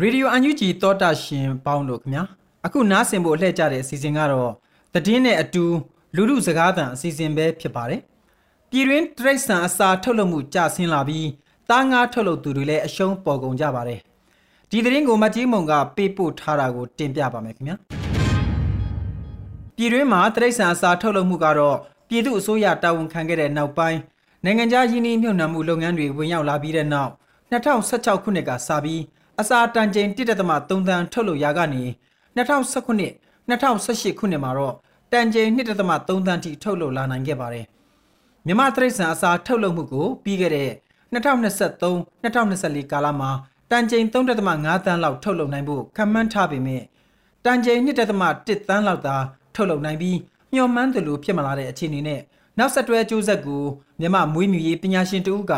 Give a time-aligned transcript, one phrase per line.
[0.00, 2.22] ရေဒီယိုအန်ယူဂျီတောတာရှင်ပေါင်းတို့ခင်ဗျာ
[2.66, 4.52] အခုနားဆင်ဖို့လှည့်ကြတဲ့အစီအစဉ်ကတော့
[4.94, 5.64] သတင်းနဲ့အတူ
[6.16, 8.00] လူလူစကားသံအစီအစဉ်ပဲဖြစ်ပါတယ်
[8.70, 11.28] ပြည်တွင်းတရိတ်ဆန်အစာထုတ်လုပ်မှုကျဆင်းလာပြီး
[11.70, 14.00] သားငါထုတ်လုပ်သူတွေလည်းအရှုံးပေါ်ကုန်ကြပါတယ်
[14.70, 17.76] ဒီသတင်းကိုမကြီးမုံကပေးပို့ထားတာကိုတင်ပြပါမယ်ခင်ဗျာ
[19.76, 21.76] ပြည်တွင်းမှာတရိတ်ဆန်အစာထုတ်လုပ်မှုကတော့
[22.08, 23.98] ပြည်သူအစိုးရတာဝန်ခံခဲ့တဲ့နောက်ပိုင်း
[24.44, 27.12] နိုင်ငံခြားယင်းနှိမ့်မြှုပ်နှံမှုလုပ်ငန်းတွေဝင်ရောက်လာပြီးတဲ့နောက်
[27.50, 29.02] 2016ခုနှစ်ကစပြီး
[29.40, 30.18] အစာတန်ချိန်1.3
[30.88, 31.82] တန်းထုတ်လုပ်ရာကနေ
[32.36, 33.08] 2019
[33.48, 34.74] 2018ခုနှစ်မှာတော့
[35.12, 35.68] တန်ချိန်1.3
[36.08, 37.64] တန်းထိထုတ်လုပ်လာနိုင်ခဲ့ပါတယ်။
[38.46, 40.70] မြမတရိษံအစာထုတ်လုပ်မှုကိုပြီးခဲ့တဲ့
[41.12, 43.30] 2023 2024ကာလမှာ
[43.70, 46.82] တန်ချိန်3.5တန်းလောက်ထုတ်လုပ်နိုင်ဖို့ခန့်မှန်းထားပေမဲ့
[47.44, 49.16] တန်ချိန်1.1တန်းလောက်သာ
[49.54, 50.18] ထုတ်လုပ်နိုင်ပြီး
[50.52, 52.20] မျှော်မှန်းသလိုဖြစ်မလာတဲ့အခြေအနေနဲ့
[52.58, 53.62] နောက်ဆက်တွဲအကျိုးဆက်ကို
[54.00, 55.52] မြမမွေးမြူရေးပညာရှင်တဦးက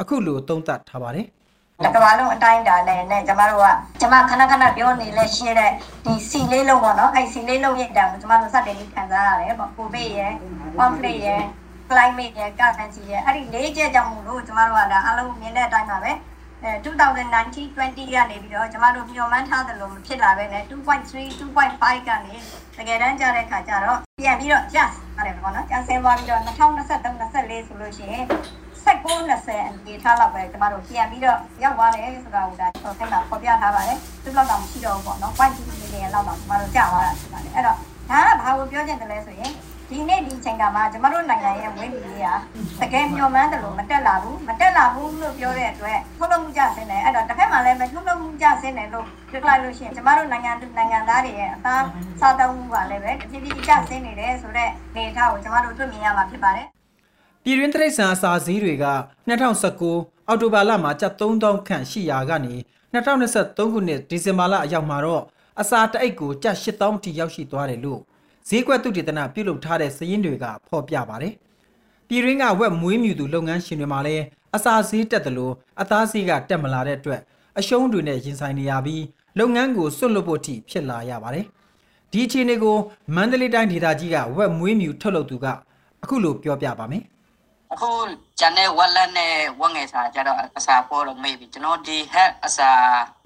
[0.00, 1.26] အခုလိုသုံးသပ်ထားပါတယ်။
[1.84, 3.66] တကဘာလုံးအတိုင်းတာနဲ့နဲ့ကျမတို့က
[4.00, 5.72] ကျမခဏခဏပြောနေလဲရှင်းတဲ့
[6.04, 10.32] ဒီစီလေးလုံးပေါ့နော်အဲ့စီလေးလုံးရဲ့အတောင်ကျမတို့စတင်ခံစားရတယ်ပေါ့ကိုဗစ်ရဲ့
[10.78, 11.42] conflict ရဲ့
[11.90, 16.12] climate ရဲ့ currency ရဲ့အဲ့ဒီလေးချက်ကြောင့်မို့လို့ကျမတို့ကဒါအလုံးမြင်တဲ့အတိုင်းပါပဲ
[16.62, 22.34] အဲ2019 20ကနေပြီးတော့ကျမတို့မျှော်မှန်းထားသလိုမဖြစ်လာပဲနဲ့2.3 2.5ကနေ
[22.76, 26.50] တကယ်တမ်းကြတဲ့ခါကျတော့ပြန်ပြီးတော့ just ရတယ်ပေါ့နော်ကျန်ဆင်းသွားပြီးတော့2023
[27.20, 28.26] 24ဆိုလို့ရှိရင်
[29.20, 32.66] 1920အနေထားလောက်ပဲကျမတို့ပြန်ပြီးတော့ရောက်သွားတယ်ဆိုတာကိုဒါ
[32.98, 39.52] ဆင်းမှာပေါ်ပြထားပါတယ်သူ့လောက်တော့မရှိတော့ဘူးပေါ့နော်0.2 million လောက်တော့ကျမတို့ကြာသွားတာဖြစ်ပါတယ်အဲ့တော့ဒါကဘာကိုပြောချင်တယ်လဲဆိုရင်
[39.90, 42.20] ဒီနေ့ဒီချိန်ကမှကျမတို့နိုင်ငံရဲ့ဝင်းပြည်လေး
[42.80, 51.84] ကတကယ်မျှော်မှန်းတယ်လို့မတက်လာဘူးမတက်လာဘူးလို့ပြောတဲ့အတွက်ထုတ်လုပ်မှုကြဆင်းတယ်အဲ့တော့တစ်ဖက်မှာလည်းပဲထုတ်လုပ်မှုကြဆင်းတယ်လို့ပြောလိုက်လို့ရှိရင်ကျမတို့နိုင်ငံနိုင်ငံသားတွေရဲ့အသား
[52.20, 56.68] စားသုံးမှုကလည်းပဲတဖြည်းဖြည်းကြဆင်းနေတယ်ဆိုတော့နေထားကိုကျမတို့တွေ့မြင်ရမှာဖြစ်ပါတယ်
[57.44, 58.86] ပြည်တွင်းတရိတ်ဆန်အစာဈေးတွေက
[59.28, 62.54] 2019အောက်တိုဘာလမှာကျပ်3000ခန့်ရှိရာကနေ
[62.94, 65.22] 2023ခုနှစ်ဒီဇင်ဘာလအရောက်မှာတော့
[65.60, 68.00] အစာတအိတ်ကိုကျပ်8000ထိရောက်ရှိသွားတယ်လို့
[68.48, 71.34] ဈေးကွက်သူတေသနပြုလုပ်ထားတဲ့စည်ရင်းတွေကဖော်ပြပါတယ်။
[72.08, 74.24] ပြည်ရင်းကဝက်မွေးမြူသူလုပ်ငန်းရှင်တွေမှာလည်း
[74.56, 77.20] အစာဈေးတက်တယ်လို့အသားဈေးကတက်မလာတဲ့အတွက်
[77.58, 79.04] အရှုံးတွေနဲ့ရင်ဆိုင်နေရပြီး
[79.38, 81.46] လုပ်ငန်းကိုစွန့်လွတ်ဖို့ထိဖြစ်လာရပါတယ်။
[82.12, 82.76] ဒီအခြေအနေကို
[83.14, 85.46] မန္တလေးတိုင်းဒေသကြီးကဝက်မွေးမြူထုတ်လုပ်သူက
[86.02, 87.04] အခုလိုပြောပြပါမယ်။
[87.72, 87.90] အခု
[88.40, 92.70] ဂျန်နဲ့ဝက်လက်နဲ့ဝက်ငယ်စာကြတော့အစာပေါ်တော့မေးပြီကျွန်တော်ဒီဟက်အစာ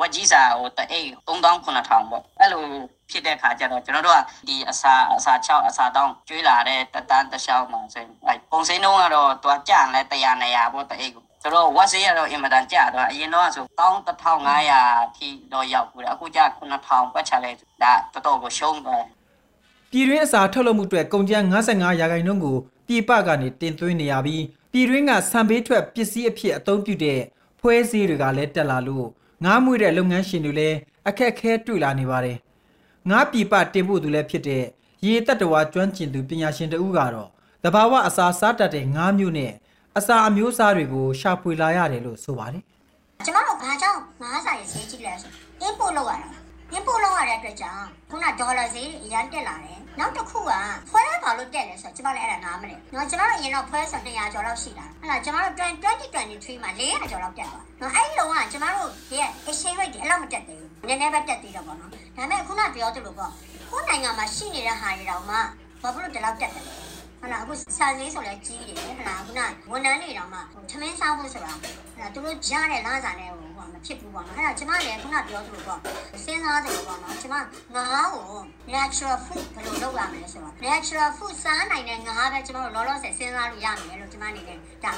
[0.00, 2.64] ဝက်ကြီးစာဟိုတအိတ်3900ပေါ့အဲ့လို
[3.10, 16.40] ဖြစ်တဲ့ခါကျတော့ကျွန်တော်တို့ကဒီအစာအစာ6အစာတောင်းကျွေးလာတဲ့တတန်းတခြားမှာဆိုရင်အဲပုံစံနှုန်းကတော့သူကကြံလဲ100နေရာပေါ့တအိတ်ကိုဆိုတော့ဝက်ဆေးကတော့အင်မတန်ကျတော့အရင်တော့ဆို11500ထိတော့ရောက်ပြီအခုကျ
[16.76, 17.50] 9000ပတ်ချလဲ
[17.82, 19.04] ဒါတော်တော်ကိုရှုံးသွား
[19.92, 22.56] ပြည်တွင်းအစာထုတ်လုပ်မှုအတွက်ကုန်ကျန်း55ရာခိုင်နှုန်းကို
[22.86, 27.20] ပြည်ပကနေတင်သွင်းနေရပြီးပြည်တွင်းကဆံပေးထွက်ပစ္စည်းအဖြစ်အသုံးပြုတဲ့
[27.60, 29.06] ဖွဲစည်းတွေကလည်းတက်လာလို့
[29.44, 30.76] ငားမွေးတဲ့လုပ်ငန်းရှင်တွေလည်း
[31.08, 32.38] အခက်အခဲတွေ့လာနေပါတယ်။
[33.10, 34.64] ငါးပြည်ပတင်ဖို့သူလည်းဖြစ်တဲ့
[35.06, 37.28] ရေတတဝါကျွမ်းကျင်သူပညာရှင်တဦးကတော့
[37.64, 39.52] တဘာဝအစာစားတတ်တဲ့ငါးမျိုးနဲ့
[39.98, 42.62] အစာအမျိုးအစားတွေကိုရှာဖွေလာရတယ်လို့ဆိုပါတယ်။
[43.26, 45.30] ကျွန်တော်တို့ဘာကြောင့်ငါးစာရေးဈေးကြီးလဲဆို
[45.66, 46.28] import လုပ်ရတာ။
[46.82, 50.52] import လုပ်ရတဲ့အတွက်ကြောင့်ခုနဒေါ်လာဈေးအရင်တက်လာတယ်။နောက်တစ်ခုက
[50.90, 63.32] ဖွဲဘာလို့တက်လဲဆိုတော့ကျွန်မလည်းအဲ့ဒါနားမလဲ။နော်ကျွန်တော်တို့အရင်တော့ဖွဲဆို200ကျော်လောက်ရှိတာ။အဲ့ဒါကျွန်တော်တို့2023မှာ400ကျော်လောက်တက်သွား။နော်အဲ့ဒီလုံးကကျွန်တော်တို့ရဲ့ exchange rate အဲ့လောက်မတက်သေးဘူး။နည်းနည်းပဲတက်သေးတော့ပေါ့နော်။ဒါပေမဲ့ခုနပြောသလိုပေါ့
[63.70, 65.36] ကိုယ်နိုင်ငံမှာရှိနေတဲ့ဟာတွေတော့မှ
[65.82, 66.81] ဘာဖြစ်လို့ဒီလောက်တက်တယ်လဲ
[67.22, 69.40] ဟလာအခုစာစည်းဆိုလဲကြီးတယ်ဟလာခုန
[69.70, 70.38] ဝန်ထမ်းတွေတော့မှ
[70.70, 71.62] ထမင်းစားဖို့ဆိုတာဟ
[72.00, 75.80] လာသူတို့ကြားတဲ့လစာနဲ့ဟိုမဖြစ်ဘူးပေါ့နော်အဲ့ဒါကျမလည်းခုနပြောသလိုပေါ့
[76.24, 77.46] စဉ်းစားတယ်ပေါ့နော်ကျမငါး
[78.14, 78.40] ကို
[78.74, 84.92] natural food ဘယ်လိုလုပ်ရမလဲဆိုတော့ natural food စားနိုင်တဲ့ငါးပဲကျမတို့လောလောဆယ်စဉ်းစားလို့ရမယ်လို့ကျမအနေနဲ့ဒါ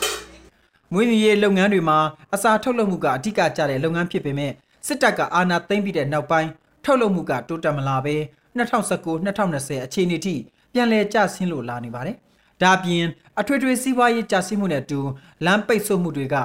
[0.92, 1.98] မွေးမြူရေးလုပ်ငန်းတွေမှာ
[2.34, 4.52] အစာထုတ်လုပ်မှုကအဓိကကျတဲ့လုပ်ငန်းဖြစ်ပေမဲ့
[4.86, 6.50] စစ်တပ်ကအာဏာသိမ်းပြီးတဲ့နောက်ပိုင်း
[6.84, 8.16] ထုတ်လုပ်မှုကတိုးတက်မလာဘဲ
[8.56, 10.34] 2019-2020အခြေအနေထိ
[10.74, 12.16] ပြန်လည်ကျဆင်းလို့လာနေပါတယ်။
[12.62, 13.04] ဒါပြင်
[13.40, 15.00] အထွေထွေစီးပွားရေးကျဆင်းမှုနဲ့အတူ
[15.44, 16.36] လမ်းပိတ်ဆို့မှုတွေက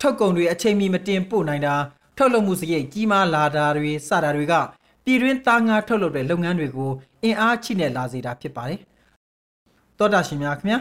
[0.00, 1.74] ထုတ်ကုန်တွေအချိန်မီမတင်ပို့နိုင်တာ
[2.16, 4.54] ထုတ်လုပ်မှုစရိတ်ကြီးမားလာတာတွေစတာတွေက
[5.04, 6.90] ပြည်တွင်းသားငါထုတ်လုပ်တဲ့လုပ်ငန်းတွေကို
[7.22, 8.80] အင်အားချိနဲ့လာစေတာဖြစ်ပါတယ်။
[9.98, 10.78] သောတာရှင်များခင်ဗျာ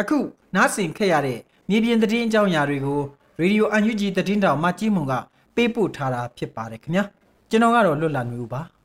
[0.00, 0.18] အခု
[0.56, 3.00] နားဆင်ခဲ့ရတဲ့မြေပြင်သတင်းအကြောင်းအရာတွေကို
[3.40, 5.12] ရေဒီယိုအန်ယူဂျီသတင်းတောင်မကြီးမုံက
[5.54, 7.04] ပေးပို့ထားတာဖြစ်ပါတယ်ခင်ဗျာ။
[7.50, 8.62] ကျွန်တော်ကတော့လွတ်လပ်နေဦးပါ။